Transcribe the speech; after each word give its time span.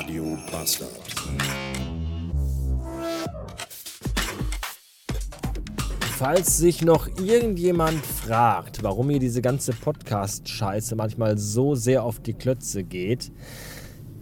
Radio 0.00 0.38
Bastard. 0.50 0.88
Falls 6.16 6.56
sich 6.56 6.80
noch 6.80 7.06
irgendjemand 7.18 8.06
fragt, 8.06 8.82
warum 8.82 9.08
mir 9.08 9.18
diese 9.18 9.42
ganze 9.42 9.72
Podcast-Scheiße 9.72 10.96
manchmal 10.96 11.36
so 11.36 11.74
sehr 11.74 12.02
auf 12.02 12.18
die 12.18 12.32
Klötze 12.32 12.82
geht, 12.82 13.30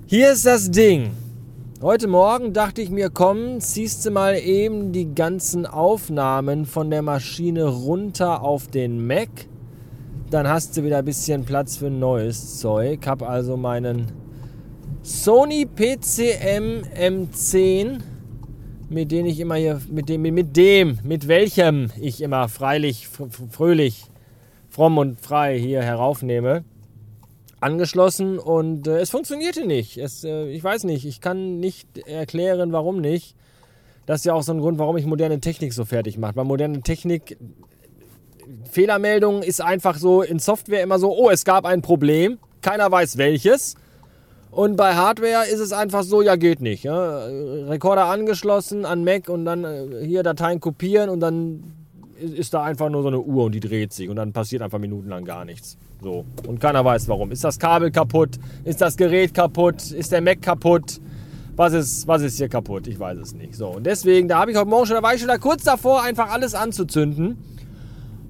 hier 0.07 0.33
ist 0.33 0.47
das 0.47 0.69
Ding. 0.73 1.13
Heute 1.81 2.09
Morgen 2.09 2.53
dachte 2.53 2.83
ich 2.83 2.91
mir, 2.91 3.09
komm, 3.09 3.61
ziehst 3.61 4.05
du 4.05 4.11
mal 4.11 4.35
eben 4.35 4.91
die 4.91 5.15
ganzen 5.15 5.65
Aufnahmen 5.65 6.67
von 6.67 6.91
der 6.91 7.03
Maschine 7.03 7.67
runter 7.67 8.43
auf 8.43 8.67
den 8.67 9.07
Mac. 9.07 9.29
Dann 10.29 10.49
hast 10.49 10.77
du 10.77 10.83
wieder 10.83 10.99
ein 10.99 11.05
bisschen 11.05 11.45
Platz 11.45 11.77
für 11.77 11.89
neues 11.89 12.59
Zeug. 12.59 13.07
Hab 13.07 13.23
also 13.23 13.57
meinen 13.57 14.28
Sony 15.09 15.65
PCM 15.65 16.83
M10 16.95 18.01
mit 18.91 19.11
dem 19.11 19.25
ich 19.25 19.41
immer 19.41 19.55
hier, 19.55 19.81
mit 19.89 20.11
dem, 20.11 20.21
mit 20.21 20.55
dem, 20.55 20.99
mit 21.03 21.29
welchem 21.29 21.91
ich 21.99 22.21
immer 22.21 22.47
freilich, 22.51 23.09
fröhlich, 23.09 24.05
fromm 24.69 24.99
und 24.99 25.19
frei 25.19 25.59
hier 25.59 25.83
heraufnehme, 25.83 26.63
angeschlossen 27.59 28.39
und 28.39 28.87
äh, 28.87 28.99
es 28.99 29.09
funktionierte 29.09 29.67
nicht. 29.67 29.97
Es, 29.97 30.25
äh, 30.25 30.51
ich 30.51 30.63
weiß 30.63 30.85
nicht, 30.85 31.07
ich 31.07 31.23
kann 31.23 31.59
nicht 31.59 32.07
erklären, 32.07 32.73
warum 32.73 33.01
nicht. 33.01 33.35
Das 34.05 34.21
ist 34.21 34.25
ja 34.27 34.35
auch 34.35 34.43
so 34.43 34.53
ein 34.53 34.61
Grund, 34.61 34.79
warum 34.79 34.99
ich 34.99 35.07
moderne 35.07 35.41
Technik 35.41 35.73
so 35.73 35.87
fertig 35.87 36.19
mache. 36.19 36.37
Weil 36.37 36.45
moderne 36.45 36.83
Technik, 36.83 37.39
Fehlermeldung 38.71 39.43
ist 39.43 39.63
einfach 39.63 39.97
so 39.97 40.21
in 40.21 40.39
Software 40.39 40.83
immer 40.83 40.99
so, 40.99 41.17
oh, 41.17 41.31
es 41.31 41.47
gab 41.47 41.65
ein 41.65 41.81
Problem, 41.81 42.39
keiner 42.61 42.93
weiß 42.93 43.17
welches. 43.17 43.75
Und 44.51 44.77
bei 44.77 44.95
Hardware 44.95 45.47
ist 45.51 45.61
es 45.61 45.73
einfach 45.73 46.03
so, 46.03 46.23
ja 46.23 46.37
geht 46.37 46.61
nicht. 46.61 46.85
Ja? 46.85 47.27
Rekorder 47.69 48.07
angeschlossen 48.07 48.85
an 48.85 49.05
Mac 49.05 49.29
und 49.29 49.45
dann 49.45 49.65
äh, 49.65 50.05
hier 50.05 50.23
Dateien 50.23 50.61
kopieren 50.61 51.11
und 51.11 51.21
dann 51.21 51.63
ist 52.19 52.53
da 52.53 52.65
einfach 52.65 52.89
nur 52.89 53.03
so 53.03 53.09
eine 53.09 53.21
Uhr 53.21 53.45
und 53.45 53.53
die 53.53 53.61
dreht 53.61 53.93
sich 53.93 54.09
und 54.09 54.17
dann 54.17 54.33
passiert 54.33 54.63
einfach 54.63 54.79
minutenlang 54.79 55.25
gar 55.25 55.45
nichts. 55.45 55.77
So. 56.03 56.25
Und 56.47 56.61
keiner 56.61 56.85
weiß 56.85 57.09
warum. 57.09 57.31
Ist 57.31 57.45
das 57.45 57.59
Kabel 57.59 57.91
kaputt? 57.91 58.31
Ist 58.65 58.81
das 58.81 58.97
Gerät 58.97 59.35
kaputt? 59.35 59.91
Ist 59.93 60.13
der 60.13 60.21
Mac 60.21 60.43
kaputt? 60.43 61.01
Was 61.55 61.73
ist, 61.73 62.07
was 62.07 62.23
ist 62.23 62.37
hier 62.39 62.49
kaputt? 62.49 62.87
Ich 62.87 62.99
weiß 62.99 63.19
es 63.19 63.35
nicht. 63.35 63.55
So. 63.55 63.69
Und 63.69 63.85
deswegen, 63.85 64.29
da 64.29 64.39
habe 64.39 64.51
ich 64.51 64.57
heute 64.57 64.69
Morgen 64.69 64.87
schon, 64.87 64.97
da 64.97 65.03
war 65.03 65.15
ich 65.15 65.21
schon 65.21 65.29
da 65.29 65.39
kurz 65.39 65.65
davor, 65.65 66.03
einfach 66.03 66.31
alles 66.31 66.55
anzuzünden. 66.55 67.37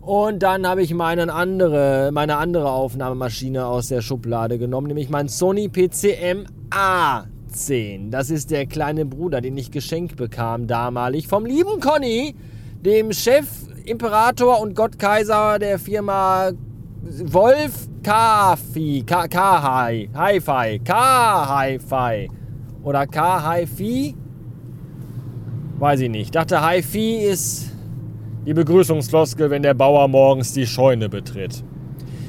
Und 0.09 0.43
dann 0.43 0.67
habe 0.67 0.81
ich 0.81 0.95
meine 0.95 1.31
andere, 1.31 2.09
meine 2.15 2.39
andere 2.39 2.71
Aufnahmemaschine 2.71 3.67
aus 3.67 3.89
der 3.89 4.01
Schublade 4.01 4.57
genommen, 4.57 4.87
nämlich 4.87 5.11
mein 5.11 5.29
Sony 5.29 5.69
PCM 5.69 6.47
A10. 6.71 8.09
Das 8.09 8.31
ist 8.31 8.51
der 8.51 8.65
kleine 8.65 9.05
Bruder, 9.05 9.43
den 9.43 9.59
ich 9.59 9.71
geschenkt 9.71 10.17
bekam 10.17 10.67
damalig 10.67 11.29
vom 11.29 11.45
lieben 11.45 11.79
Conny, 11.81 12.35
dem 12.83 13.13
Chef, 13.13 13.47
Imperator 13.85 14.63
und 14.63 14.75
Gottkaiser 14.75 15.59
der 15.59 15.79
Firma 15.79 16.53
Wolf 17.25 17.91
K-Fi, 18.03 19.03
K-Hi, 19.03 20.09
Hi-Fi, 20.15 20.79
K-Hi-Fi 20.85 22.31
oder 22.83 23.07
K-Hi-Fi? 23.07 24.15
Weiß 25.79 26.01
ich 26.01 26.09
nicht. 26.09 26.23
Ich 26.23 26.31
dachte, 26.31 26.63
Hi-Fi 26.63 27.17
ist 27.27 27.78
die 28.49 28.55
Begrüßungsfloskel, 28.55 29.51
wenn 29.51 29.63
der 29.63 29.75
Bauer 29.75 30.09
morgens 30.09 30.55
die 30.55 30.67
Scheune 30.67 31.11
betritt. 31.11 31.63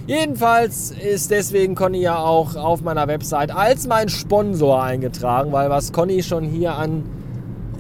Jedenfalls 0.06 0.92
ist 0.92 1.32
deswegen 1.32 1.76
Conny 1.76 2.02
ja 2.02 2.18
auch 2.18 2.58
auf 2.58 2.82
meiner 2.82 3.08
Website 3.08 3.56
als 3.56 3.88
mein 3.88 4.10
Sponsor 4.10 4.84
eingetragen, 4.84 5.54
weil 5.54 5.70
was 5.70 5.94
Conny 5.94 6.22
schon 6.22 6.44
hier 6.44 6.76
an 6.76 7.04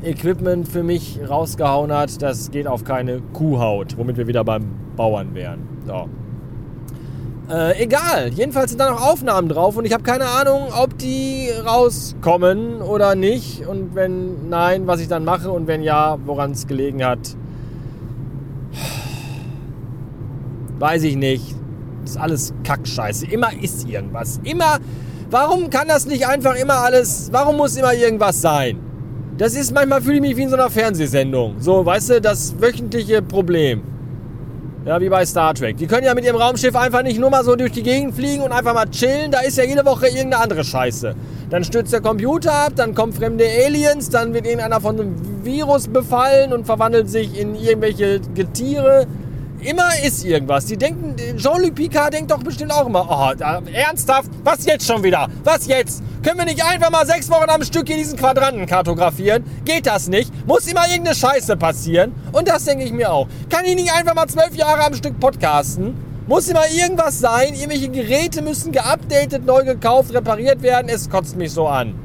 Equipment 0.06 0.70
für 0.70 0.84
mich 0.84 1.20
rausgehauen 1.30 1.92
hat, 1.92 2.22
das 2.22 2.50
geht 2.50 2.66
auf 2.66 2.86
keine 2.86 3.20
Kuhhaut, 3.34 3.98
womit 3.98 4.16
wir 4.16 4.28
wieder 4.28 4.46
beim 4.46 4.68
Bauern 4.96 5.36
wären. 5.36 5.68
So. 5.86 6.08
Äh, 7.54 7.84
egal, 7.84 8.30
jedenfalls 8.30 8.70
sind 8.70 8.80
da 8.80 8.90
noch 8.90 9.02
Aufnahmen 9.02 9.50
drauf 9.50 9.76
und 9.76 9.84
ich 9.84 9.92
habe 9.92 10.04
keine 10.04 10.28
Ahnung, 10.28 10.70
ob 10.82 10.98
die 10.98 11.50
rauskommen 11.66 12.82
oder 12.82 13.16
nicht 13.16 13.68
und 13.68 13.96
wenn 13.96 14.48
nein, 14.48 14.88
was 14.88 15.02
ich 15.02 15.10
dann 15.10 15.26
mache 15.26 15.52
und 15.52 15.68
wenn 15.68 15.84
ja, 15.84 16.18
woran 16.26 16.52
es 16.52 16.68
gelegen 16.68 17.04
hat. 17.04 17.36
Weiß 20.80 21.04
ich 21.04 21.16
nicht. 21.16 21.56
Ist 22.06 22.18
alles 22.18 22.54
Kackscheiße. 22.64 23.28
Immer 23.28 23.50
ist 23.62 23.88
irgendwas. 23.88 24.40
Immer. 24.44 24.80
Warum 25.30 25.70
kann 25.70 25.88
das 25.88 26.06
nicht 26.06 26.26
einfach 26.26 26.56
immer 26.56 26.80
alles. 26.80 27.30
Warum 27.32 27.58
muss 27.58 27.76
immer 27.78 27.94
irgendwas 27.94 28.42
sein? 28.42 28.80
Das 29.38 29.54
ist 29.54 29.74
manchmal 29.74 30.02
fühle 30.02 30.16
ich 30.16 30.22
mich 30.22 30.38
wie 30.38 30.44
in 30.44 30.50
so 30.50 30.56
einer 30.56 30.70
Fernsehsendung. 30.70 31.56
So, 31.60 31.86
weißt 31.86 32.10
du, 32.10 32.22
das 32.22 32.56
wöchentliche 32.60 33.22
Problem. 33.22 33.84
Ja, 34.86 35.00
wie 35.00 35.10
bei 35.10 35.26
Star 35.26 35.54
Trek. 35.54 35.78
Die 35.78 35.88
können 35.88 36.06
ja 36.06 36.16
mit 36.16 36.26
ihrem 36.26 36.38
Raumschiff 36.38 36.76
einfach 36.76 37.04
nicht 37.04 37.20
nur 37.20 37.30
mal 37.30 37.44
so 37.44 37.56
durch 37.56 37.74
die 37.74 37.84
Gegend 37.84 38.16
fliegen 38.16 38.42
und 38.42 38.52
einfach 38.52 38.74
mal 38.74 38.90
chillen. 38.90 39.30
Da 39.30 39.42
ist 39.42 39.58
ja 39.58 39.66
jede 39.66 39.86
Woche 39.86 40.08
irgendeine 40.08 40.40
andere 40.40 40.64
Scheiße. 40.64 41.16
Dann 41.50 41.64
stürzt 41.64 41.94
der 41.94 42.02
Computer 42.02 42.52
ab, 42.52 42.74
dann 42.76 42.96
kommen 42.96 43.14
fremde 43.14 43.46
Aliens, 43.66 44.10
dann 44.10 44.34
wird 44.34 44.46
irgendeiner 44.46 44.80
von 44.80 45.00
einem 45.00 45.16
Virus 45.44 45.88
befallen 45.88 46.54
und 46.54 46.66
verwandelt 46.66 47.10
sich 47.10 47.40
in 47.40 47.56
irgendwelche 47.56 48.22
Getiere. 48.34 49.06
Immer 49.62 49.90
ist 50.06 50.24
irgendwas. 50.24 50.66
Die 50.68 50.78
denken, 50.78 51.16
Jean-Luc 51.38 51.75
Picard 51.75 52.14
denkt 52.14 52.31
doch 52.31 52.42
bestimmt 52.42 52.72
auch 52.72 52.88
immer, 52.88 53.06
oh, 53.09 53.44
ernsthaft, 53.74 54.31
was 54.44 54.66
jetzt 54.66 54.88
schon 54.88 55.03
wieder? 55.03 55.28
Was 55.44 55.68
jetzt? 55.68 56.02
Können 56.24 56.38
wir 56.38 56.46
nicht 56.46 56.64
einfach 56.64 56.90
mal 56.90 57.06
sechs 57.06 57.30
Wochen 57.30 57.50
am 57.50 57.64
Stück 57.64 57.88
hier 57.88 57.98
diesen 57.98 58.18
Quadranten 58.18 58.66
kartografieren? 58.66 59.44
Geht 59.66 59.86
das 59.86 60.08
nicht? 60.08 60.31
Muss 60.48 60.66
immer 60.68 60.88
irgendeine 60.88 61.16
Scheiße 61.16 61.58
passieren? 61.58 62.14
Und 62.31 62.48
das 62.48 62.66
denke 62.66 62.86
ich 62.86 62.94
mir 62.94 63.12
auch. 63.12 63.28
Kann 63.50 63.66
ich 63.66 63.75
nicht 63.75 63.94
einfach 63.94 64.16
mal 64.16 64.28
zwölf 64.28 64.56
Jahre 64.56 64.86
am 64.86 64.94
Stück 64.94 65.19
podcasten? 65.19 65.96
Muss 66.28 66.48
immer 66.48 66.69
irgendwas 66.69 67.19
sein? 67.19 67.53
Irgendwelche 67.53 67.90
Geräte 67.90 68.42
müssen 68.42 68.72
geupdatet, 68.72 69.46
neu 69.46 69.64
gekauft, 69.66 70.14
repariert 70.14 70.62
werden? 70.62 70.88
Es 70.88 71.09
kotzt 71.09 71.36
mich 71.36 71.52
so 71.52 71.68
an. 71.68 71.96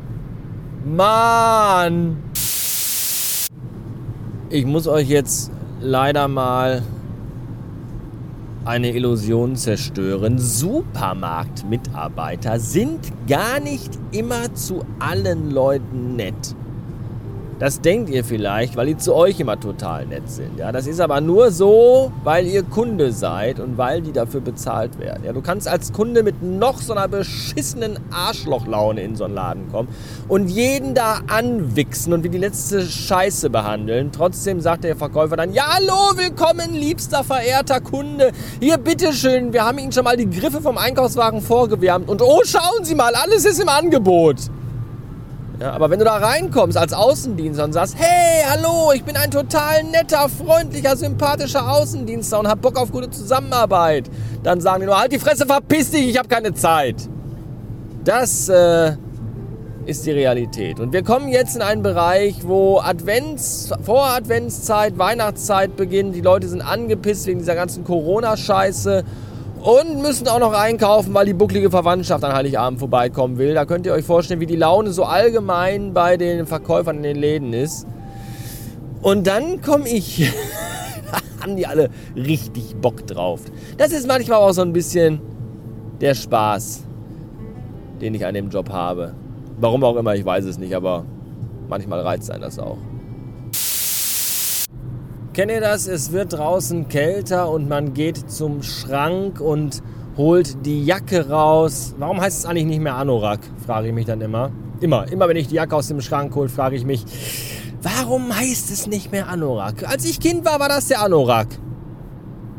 Mann! 0.85 2.23
Ich 4.51 4.65
muss 4.65 4.87
euch 4.89 5.09
jetzt 5.09 5.51
leider 5.81 6.29
mal 6.29 6.83
eine 8.65 8.95
Illusion 8.95 9.57
zerstören. 9.57 10.39
Supermarktmitarbeiter 10.39 12.59
sind 12.59 13.13
gar 13.27 13.61
nicht 13.61 13.91
immer 14.13 14.55
zu 14.55 14.87
allen 14.99 15.51
Leuten 15.51 16.17
nett. 16.17 16.57
Das 17.61 17.81
denkt 17.81 18.11
ihr 18.11 18.25
vielleicht, 18.25 18.77
weil 18.77 18.87
die 18.87 18.97
zu 18.97 19.15
euch 19.15 19.39
immer 19.39 19.59
total 19.61 20.07
nett 20.07 20.29
sind. 20.29 20.59
Ja, 20.59 20.73
das 20.73 20.89
ist 20.89 21.01
aber 21.01 21.21
nur 21.21 21.53
so, 21.53 22.11
weil 22.25 22.47
ihr 22.47 22.65
Kunde 22.65 23.13
seid 23.13 23.61
und 23.61 23.79
weil 23.79 24.03
die 24.03 24.11
dafür 24.11 24.41
bezahlt 24.41 24.99
werden. 24.99 25.23
Ja, 25.25 25.33
du 25.33 25.41
kannst 25.41 25.69
als 25.69 25.93
Kunde 25.93 26.25
mit 26.25 26.43
noch 26.43 26.81
so 26.81 26.95
einer 26.95 27.07
beschissenen 27.07 28.01
Arschlochlaune 28.11 29.03
in 29.03 29.15
so 29.15 29.25
einen 29.25 29.35
Laden 29.35 29.71
kommen 29.71 29.89
und 30.27 30.49
jeden 30.49 30.95
da 30.95 31.21
anwichsen 31.29 32.13
und 32.13 32.25
wie 32.25 32.29
die 32.29 32.39
letzte 32.39 32.83
Scheiße 32.83 33.51
behandeln. 33.51 34.11
Trotzdem 34.11 34.61
sagt 34.61 34.83
der 34.83 34.97
Verkäufer 34.97 35.37
dann: 35.37 35.53
Ja, 35.53 35.77
hallo, 35.77 36.17
willkommen, 36.17 36.75
liebster 36.75 37.23
verehrter 37.23 37.81
Kunde. 37.81 38.33
Hier, 38.59 38.79
bitteschön, 38.79 39.53
wir 39.53 39.65
haben 39.65 39.79
Ihnen 39.79 39.93
schon 39.93 40.05
mal 40.05 40.17
die 40.17 40.29
Griffe 40.29 40.61
vom 40.61 40.77
Einkaufswagen 40.77 41.41
vorgewärmt 41.41 42.09
und 42.09 42.21
oh, 42.21 42.41
schauen 42.45 42.83
Sie 42.83 42.97
mal, 42.97 43.15
alles 43.15 43.45
ist 43.45 43.61
im 43.61 43.69
Angebot. 43.69 44.39
Ja, 45.61 45.73
aber 45.73 45.89
wenn 45.89 46.01
du 46.01 46.05
da 46.05 46.17
reinkommst 46.17 46.77
als 46.77 46.93
Außendienster 46.93 47.65
und 47.65 47.73
sagst, 47.73 47.95
hey, 47.97 48.45
hallo, 48.51 48.91
ich 48.93 49.05
bin 49.05 49.17
ein 49.17 49.31
total 49.31 49.85
netter, 49.85 50.29
freundlicher, 50.29 50.97
sympathischer 50.97 51.71
Außendienster 51.71 52.41
und 52.41 52.49
hab 52.49 52.61
Bock 52.61 52.77
auf 52.77 52.91
gute 52.91 53.09
Zusammenarbeit, 53.11 54.11
dann 54.43 54.61
sagen 54.61 54.81
die 54.81 54.87
nur, 54.87 54.99
halt 54.99 55.13
die 55.13 55.19
Fresse, 55.19 55.47
verpiss 55.47 55.93
dich, 55.93 56.09
ich 56.09 56.19
habe 56.19 56.29
keine 56.29 56.55
Zeit. 56.55 57.09
Das 58.03 58.49
äh, 58.49 58.97
ist 59.87 60.05
die 60.07 60.11
Realität. 60.11 60.81
Und 60.81 60.93
wir 60.93 61.05
kommen 61.05 61.29
jetzt 61.29 61.55
in 61.55 61.63
einen 61.63 61.83
Bereich, 61.83 62.37
wo 62.43 62.81
Advents, 62.81 63.71
vor 63.83 64.07
Adventszeit, 64.07 64.99
Weihnachtszeit 64.99 65.77
beginnt. 65.77 66.17
Die 66.17 66.21
Leute 66.21 66.49
sind 66.49 66.63
angepisst 66.63 67.27
wegen 67.27 67.39
dieser 67.39 67.55
ganzen 67.55 67.85
Corona-Scheiße 67.85 69.05
und 69.65 70.03
müssen 70.03 70.29
auch 70.29 70.41
noch 70.41 70.53
einkaufen, 70.53 71.15
weil 71.15 71.25
die 71.25 71.33
bucklige 71.33 71.71
Verwandtschaft 71.71 72.23
an 72.23 72.35
Heiligabend 72.35 72.79
vorbeikommen 72.79 73.39
will. 73.39 73.55
Da 73.55 73.65
könnt 73.65 73.87
ihr 73.87 73.95
euch 73.95 74.05
vorstellen, 74.05 74.39
wie 74.41 74.47
die 74.47 74.57
Laune 74.57 74.93
so 74.93 75.05
allgemein 75.05 75.95
bei 75.95 76.19
den 76.19 76.45
Verkäufern 76.45 76.99
in 76.99 77.03
den 77.03 77.17
Läden 77.17 77.55
ist. 77.55 77.87
Und 79.01 79.27
dann 79.27 79.63
komme 79.63 79.89
ich. 79.89 80.31
haben 81.41 81.57
die 81.57 81.67
alle 81.67 81.89
richtig 82.15 82.77
Bock 82.77 83.07
drauf. 83.07 83.41
Das 83.79 83.93
ist 83.93 84.07
manchmal 84.07 84.39
auch 84.39 84.53
so 84.53 84.61
ein 84.61 84.75
bisschen 84.75 85.21
der 86.01 86.15
Spaß, 86.15 86.85
den 88.03 88.15
ich 88.15 88.27
an 88.27 88.35
dem 88.35 88.51
Job 88.51 88.71
habe. 88.71 89.15
Warum 89.59 89.83
auch 89.83 89.97
immer, 89.97 90.15
ich 90.15 90.27
weiß 90.27 90.45
es 90.45 90.59
nicht, 90.59 90.75
aber 90.75 91.07
manchmal 91.69 92.01
reizt 92.01 92.31
einen 92.31 92.43
das 92.43 92.59
auch. 92.59 92.79
Kennt 95.35 95.51
ihr 95.51 95.61
das? 95.61 95.89
Es 95.89 96.13
wird 96.13 96.35
draußen 96.35 96.89
kälter 96.89 97.51
und 97.51 97.69
man 97.69 97.93
geht 97.93 98.31
zum 98.31 98.63
Schrank 98.63 99.41
und 99.41 99.83
holt 100.17 100.65
die 100.65 100.85
Jacke 100.85 101.29
raus. 101.29 101.93
Warum 101.99 102.21
heißt 102.21 102.39
es 102.39 102.47
eigentlich 102.47 102.67
nicht 102.67 102.81
mehr 102.81 102.95
Anorak? 102.95 103.41
Frage 103.67 103.89
ich 103.89 103.95
mich 103.95 104.07
dann 104.07 104.21
immer. 104.21 104.53
Immer, 104.81 105.11
immer 105.11 105.27
wenn 105.29 105.37
ich 105.37 105.49
die 105.49 105.57
Jacke 105.57 105.75
aus 105.75 105.89
dem 105.89 106.01
Schrank 106.01 106.33
hole, 106.37 106.49
frage 106.49 106.77
ich 106.77 106.85
mich, 106.85 107.05
warum 107.83 108.33
heißt 108.33 108.71
es 108.71 108.87
nicht 108.87 109.11
mehr 109.11 109.29
Anorak? 109.29 109.83
Als 109.91 110.05
ich 110.05 110.21
Kind 110.21 110.45
war, 110.45 110.61
war 110.61 110.69
das 110.69 110.87
der 110.87 111.03
Anorak. 111.03 111.49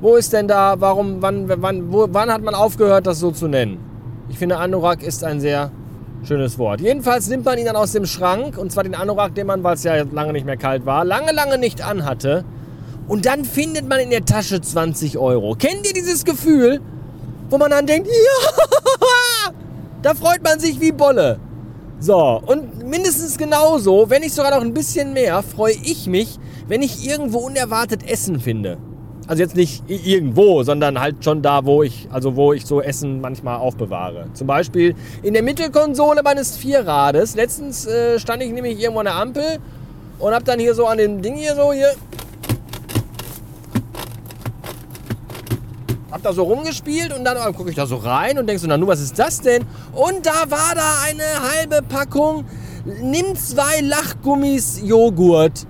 Wo 0.01 0.17
ist 0.17 0.33
denn 0.33 0.49
da, 0.49 0.75
warum, 0.77 1.21
wann, 1.21 1.47
wann, 1.47 1.93
wo, 1.93 2.07
wann 2.11 2.29
hat 2.29 2.41
man 2.41 2.55
aufgehört, 2.55 3.07
das 3.07 3.19
so 3.19 3.31
zu 3.31 3.47
nennen? 3.47 3.77
Ich 4.27 4.37
finde, 4.37 4.57
Anorak 4.57 5.01
ist 5.01 5.23
ein 5.23 5.39
sehr 5.39 5.71
schönes 6.25 6.59
Wort. 6.59 6.81
Jedenfalls 6.81 7.29
nimmt 7.29 7.45
man 7.45 7.57
ihn 7.57 7.67
dann 7.67 7.77
aus 7.77 7.93
dem 7.93 8.05
Schrank, 8.05 8.57
und 8.57 8.73
zwar 8.73 8.83
den 8.83 8.95
Anorak, 8.95 9.33
den 9.33 9.47
man, 9.47 9.63
weil 9.63 9.75
es 9.75 9.83
ja 9.85 10.03
lange 10.11 10.33
nicht 10.33 10.45
mehr 10.45 10.57
kalt 10.57 10.85
war, 10.85 11.05
lange, 11.05 11.31
lange 11.31 11.57
nicht 11.57 11.81
anhatte. 11.81 12.43
Und 13.07 13.25
dann 13.25 13.45
findet 13.45 13.87
man 13.87 13.99
in 13.99 14.09
der 14.09 14.25
Tasche 14.25 14.61
20 14.61 15.17
Euro. 15.17 15.55
Kennt 15.55 15.85
ihr 15.85 15.93
dieses 15.93 16.25
Gefühl, 16.25 16.81
wo 17.49 17.57
man 17.57 17.71
dann 17.71 17.85
denkt, 17.85 18.07
ja, 19.47 19.51
da 20.01 20.13
freut 20.13 20.43
man 20.43 20.59
sich 20.59 20.79
wie 20.79 20.91
Bolle. 20.91 21.39
So, 21.99 22.41
und 22.45 22.83
mindestens 22.83 23.37
genauso, 23.37 24.09
wenn 24.09 24.21
nicht 24.21 24.33
sogar 24.33 24.51
noch 24.51 24.61
ein 24.61 24.73
bisschen 24.73 25.13
mehr, 25.13 25.41
freue 25.43 25.73
ich 25.73 26.07
mich, 26.07 26.37
wenn 26.67 26.81
ich 26.81 27.07
irgendwo 27.07 27.39
unerwartet 27.39 28.07
Essen 28.09 28.39
finde. 28.39 28.77
Also 29.27 29.41
jetzt 29.41 29.55
nicht 29.55 29.83
irgendwo, 29.87 30.61
sondern 30.61 30.99
halt 30.99 31.23
schon 31.23 31.41
da, 31.41 31.65
wo 31.65 31.81
ich, 31.81 32.07
also 32.11 32.35
wo 32.35 32.53
ich 32.53 32.65
so 32.65 32.81
Essen 32.81 33.21
manchmal 33.21 33.57
aufbewahre. 33.57 34.27
Zum 34.33 34.45
Beispiel 34.45 34.93
in 35.23 35.33
der 35.33 35.41
Mittelkonsole 35.41 36.21
meines 36.21 36.57
Vierrades. 36.57 37.35
Letztens 37.35 37.87
äh, 37.87 38.19
stand 38.19 38.43
ich 38.43 38.51
nämlich 38.51 38.79
irgendwo 38.79 38.99
an 38.99 39.05
der 39.05 39.15
Ampel 39.15 39.57
und 40.19 40.33
hab 40.33 40.45
dann 40.45 40.59
hier 40.59 40.75
so 40.75 40.85
an 40.85 40.99
dem 40.99 41.23
Ding 41.23 41.35
hier 41.35 41.55
so 41.55 41.73
hier. 41.73 41.91
Hab 46.15 46.23
da 46.23 46.31
so 46.31 46.43
rumgespielt 46.43 47.13
und 47.13 47.25
dann 47.25 47.53
gucke 47.53 47.69
ich 47.69 47.75
da 47.75 47.85
so 47.85 47.97
rein 47.97 48.39
und 48.39 48.47
denk 48.47 48.57
so, 48.57 48.67
na 48.67 48.77
nu, 48.77 48.87
was 48.87 49.01
ist 49.01 49.19
das 49.19 49.41
denn? 49.41 49.65
Und 49.91 50.25
da 50.25 50.49
war 50.49 50.73
da 50.73 51.01
eine 51.05 51.51
halbe 51.51 51.81
Packung 51.81 52.45
Nimm 53.01 53.35
zwei 53.35 53.81
Lachgummis 53.81 54.79
Joghurt 54.81 55.67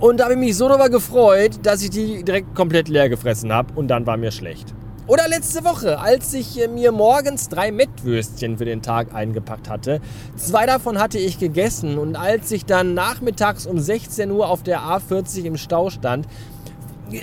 und 0.00 0.18
da 0.18 0.24
habe 0.24 0.32
ich 0.34 0.40
mich 0.40 0.56
so 0.56 0.66
darüber 0.66 0.88
gefreut, 0.88 1.60
dass 1.62 1.80
ich 1.80 1.90
die 1.90 2.24
direkt 2.24 2.56
komplett 2.56 2.88
leer 2.88 3.08
gefressen 3.08 3.52
habe 3.52 3.72
und 3.76 3.86
dann 3.86 4.04
war 4.04 4.16
mir 4.16 4.32
schlecht. 4.32 4.74
Oder 5.08 5.26
letzte 5.26 5.64
Woche, 5.64 6.00
als 6.00 6.34
ich 6.34 6.60
äh, 6.60 6.68
mir 6.68 6.92
morgens 6.92 7.48
drei 7.48 7.72
Mettwürstchen 7.72 8.58
für 8.58 8.66
den 8.66 8.82
Tag 8.82 9.14
eingepackt 9.14 9.70
hatte. 9.70 10.02
Zwei 10.36 10.66
davon 10.66 10.98
hatte 10.98 11.18
ich 11.18 11.38
gegessen 11.38 11.96
und 11.96 12.14
als 12.14 12.50
ich 12.50 12.66
dann 12.66 12.92
nachmittags 12.92 13.66
um 13.66 13.78
16 13.78 14.30
Uhr 14.30 14.50
auf 14.50 14.62
der 14.62 14.80
A40 14.80 15.44
im 15.44 15.56
Stau 15.56 15.88
stand, 15.88 16.26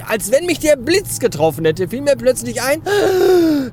als 0.07 0.31
wenn 0.31 0.45
mich 0.45 0.59
der 0.59 0.75
Blitz 0.75 1.19
getroffen 1.19 1.65
hätte, 1.65 1.87
fiel 1.87 2.01
mir 2.01 2.15
plötzlich 2.15 2.61
ein, 2.61 2.81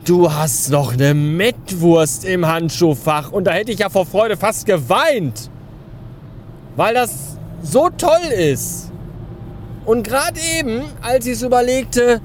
du 0.04 0.32
hast 0.32 0.70
noch 0.70 0.92
eine 0.92 1.14
Mettwurst 1.14 2.24
im 2.24 2.46
Handschuhfach. 2.46 3.32
Und 3.32 3.46
da 3.46 3.52
hätte 3.52 3.72
ich 3.72 3.78
ja 3.78 3.88
vor 3.88 4.06
Freude 4.06 4.36
fast 4.36 4.66
geweint. 4.66 5.50
Weil 6.76 6.94
das 6.94 7.36
so 7.62 7.88
toll 7.90 8.32
ist. 8.36 8.90
Und 9.84 10.06
gerade 10.06 10.38
eben, 10.58 10.82
als 11.00 11.26
ich 11.26 11.32
es 11.32 11.42
überlegte, 11.42 12.20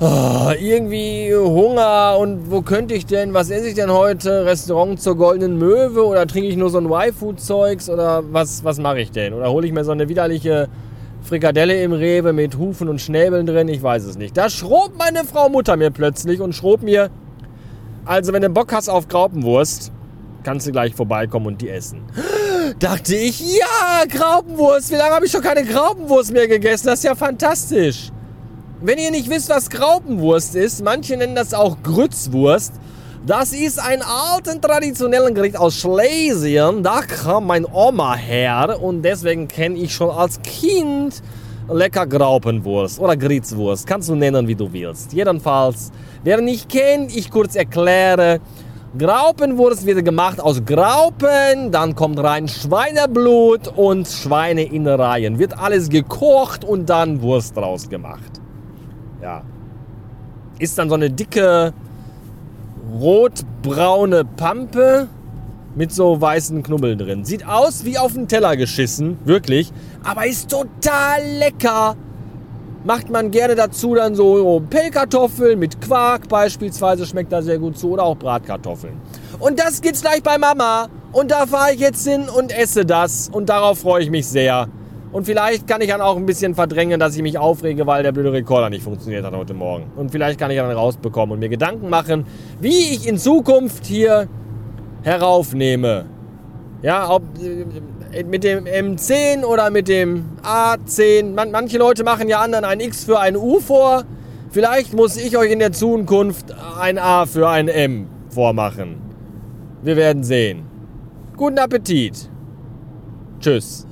oh, 0.00 0.50
irgendwie 0.60 1.34
Hunger 1.34 2.16
und 2.18 2.50
wo 2.50 2.62
könnte 2.62 2.94
ich 2.94 3.06
denn, 3.06 3.34
was 3.34 3.50
esse 3.50 3.68
ich 3.68 3.74
denn 3.74 3.90
heute? 3.90 4.44
Restaurant 4.44 5.00
zur 5.00 5.16
Goldenen 5.16 5.58
Möwe 5.58 6.04
oder 6.04 6.26
trinke 6.26 6.48
ich 6.48 6.56
nur 6.56 6.70
so 6.70 6.78
ein 6.78 6.86
Y-Food-Zeugs 6.86 7.90
oder 7.90 8.22
was, 8.30 8.64
was 8.64 8.78
mache 8.78 9.00
ich 9.00 9.10
denn? 9.10 9.32
Oder 9.34 9.50
hole 9.50 9.66
ich 9.66 9.72
mir 9.72 9.84
so 9.84 9.92
eine 9.92 10.08
widerliche 10.08 10.68
Frikadelle 11.24 11.82
im 11.82 11.92
Rewe 11.92 12.32
mit 12.32 12.58
Hufen 12.58 12.88
und 12.88 13.00
Schnäbeln 13.00 13.46
drin? 13.46 13.68
Ich 13.68 13.82
weiß 13.82 14.04
es 14.04 14.18
nicht. 14.18 14.36
Da 14.36 14.50
schrob 14.50 14.92
meine 14.98 15.24
Frau 15.24 15.48
Mutter 15.48 15.76
mir 15.76 15.90
plötzlich 15.90 16.40
und 16.40 16.54
schrob 16.54 16.82
mir, 16.82 17.10
also 18.04 18.32
wenn 18.32 18.42
du 18.42 18.48
Bock 18.48 18.72
hast 18.72 18.88
auf 18.88 19.08
Graupenwurst, 19.08 19.92
kannst 20.42 20.66
du 20.66 20.72
gleich 20.72 20.94
vorbeikommen 20.94 21.46
und 21.46 21.62
die 21.62 21.68
essen 21.68 22.02
dachte 22.78 23.14
ich, 23.14 23.40
ja, 23.40 24.04
Graupenwurst. 24.08 24.90
Wie 24.90 24.96
lange 24.96 25.14
habe 25.14 25.26
ich 25.26 25.32
schon 25.32 25.42
keine 25.42 25.64
Graupenwurst 25.64 26.32
mehr 26.32 26.48
gegessen? 26.48 26.86
Das 26.86 26.98
ist 26.98 27.04
ja 27.04 27.14
fantastisch. 27.14 28.10
Wenn 28.80 28.98
ihr 28.98 29.12
nicht 29.12 29.30
wisst, 29.30 29.48
was 29.48 29.70
Graupenwurst 29.70 30.56
ist, 30.56 30.82
manche 30.82 31.16
nennen 31.16 31.36
das 31.36 31.54
auch 31.54 31.76
Grützwurst. 31.82 32.72
Das 33.24 33.52
ist 33.52 33.78
ein 33.78 34.02
alten 34.02 34.60
traditionellen 34.60 35.32
Gericht 35.32 35.56
aus 35.56 35.76
Schlesien. 35.76 36.82
Da 36.82 37.02
kam 37.02 37.46
mein 37.46 37.64
Oma 37.64 38.16
her 38.16 38.78
und 38.82 39.02
deswegen 39.02 39.46
kenne 39.46 39.76
ich 39.78 39.94
schon 39.94 40.10
als 40.10 40.42
Kind 40.42 41.22
lecker 41.70 42.04
Graupenwurst 42.04 42.98
oder 42.98 43.16
Gritzwurst. 43.16 43.86
Kannst 43.86 44.08
du 44.08 44.16
nennen, 44.16 44.48
wie 44.48 44.56
du 44.56 44.72
willst. 44.72 45.12
Jedenfalls, 45.12 45.92
wer 46.24 46.40
nicht 46.40 46.68
kennt, 46.68 47.14
ich 47.14 47.30
kurz 47.30 47.54
erkläre. 47.54 48.40
Graupenwurst 48.98 49.86
wird 49.86 50.04
gemacht 50.04 50.40
aus 50.40 50.64
Graupen, 50.64 51.70
dann 51.70 51.94
kommt 51.94 52.18
rein 52.18 52.48
Schweineblut 52.48 53.68
und 53.76 54.08
Schweineinnereien. 54.08 55.38
Wird 55.38 55.56
alles 55.56 55.88
gekocht 55.88 56.64
und 56.64 56.90
dann 56.90 57.22
Wurst 57.22 57.56
draus 57.56 57.88
gemacht. 57.88 58.40
Ja. 59.22 59.44
Ist 60.58 60.76
dann 60.76 60.88
so 60.88 60.96
eine 60.96 61.08
dicke 61.08 61.72
rotbraune 62.92 64.24
Pampe 64.24 65.08
mit 65.74 65.92
so 65.92 66.20
weißen 66.20 66.62
Knubbeln 66.62 66.98
drin. 66.98 67.24
Sieht 67.24 67.46
aus 67.46 67.84
wie 67.84 67.98
auf 67.98 68.12
den 68.12 68.28
Teller 68.28 68.56
geschissen, 68.56 69.18
wirklich, 69.24 69.72
aber 70.04 70.26
ist 70.26 70.50
total 70.50 71.22
lecker 71.38 71.96
macht 72.84 73.10
man 73.10 73.30
gerne 73.30 73.54
dazu 73.54 73.94
dann 73.94 74.14
so 74.14 74.62
Pellkartoffeln 74.68 75.58
mit 75.58 75.80
Quark 75.80 76.28
beispielsweise, 76.28 77.06
schmeckt 77.06 77.32
da 77.32 77.42
sehr 77.42 77.58
gut 77.58 77.78
zu, 77.78 77.90
oder 77.90 78.04
auch 78.04 78.16
Bratkartoffeln. 78.16 78.94
Und 79.38 79.58
das 79.58 79.80
gibt's 79.80 80.00
gleich 80.00 80.22
bei 80.22 80.38
Mama. 80.38 80.88
Und 81.12 81.30
da 81.30 81.46
fahre 81.46 81.74
ich 81.74 81.80
jetzt 81.80 82.06
hin 82.06 82.28
und 82.28 82.56
esse 82.56 82.86
das. 82.86 83.28
Und 83.30 83.48
darauf 83.48 83.80
freue 83.80 84.02
ich 84.02 84.10
mich 84.10 84.26
sehr. 84.26 84.68
Und 85.12 85.26
vielleicht 85.26 85.66
kann 85.66 85.82
ich 85.82 85.88
dann 85.88 86.00
auch 86.00 86.16
ein 86.16 86.24
bisschen 86.24 86.54
verdrängen, 86.54 86.98
dass 86.98 87.14
ich 87.14 87.22
mich 87.22 87.36
aufrege, 87.36 87.86
weil 87.86 88.02
der 88.02 88.12
blöde 88.12 88.32
Rekorder 88.32 88.70
nicht 88.70 88.82
funktioniert 88.82 89.24
hat 89.24 89.34
heute 89.34 89.52
Morgen. 89.52 89.92
Und 89.94 90.10
vielleicht 90.10 90.40
kann 90.40 90.50
ich 90.50 90.56
dann 90.56 90.70
rausbekommen 90.70 91.34
und 91.34 91.38
mir 91.40 91.50
Gedanken 91.50 91.90
machen, 91.90 92.24
wie 92.60 92.94
ich 92.94 93.06
in 93.06 93.18
Zukunft 93.18 93.84
hier 93.84 94.28
heraufnehme. 95.02 96.06
Ja, 96.80 97.10
ob 97.10 97.22
äh, 97.40 98.24
mit 98.24 98.42
dem 98.42 98.64
M10 98.64 99.44
oder 99.44 99.70
mit 99.70 99.86
dem 99.86 100.24
A10. 100.42 101.34
Man, 101.34 101.50
manche 101.50 101.76
Leute 101.78 102.04
machen 102.04 102.28
ja 102.28 102.40
anderen 102.40 102.64
ein 102.64 102.80
X 102.80 103.04
für 103.04 103.20
ein 103.20 103.36
U 103.36 103.60
vor. 103.60 104.04
Vielleicht 104.50 104.94
muss 104.94 105.16
ich 105.16 105.36
euch 105.36 105.52
in 105.52 105.58
der 105.58 105.72
Zukunft 105.72 106.54
ein 106.80 106.98
A 106.98 107.26
für 107.26 107.48
ein 107.48 107.68
M 107.68 108.08
vormachen. 108.30 108.96
Wir 109.82 109.96
werden 109.96 110.24
sehen. 110.24 110.64
Guten 111.36 111.58
Appetit. 111.58 112.30
Tschüss. 113.40 113.86